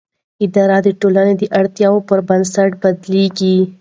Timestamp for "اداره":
0.45-0.77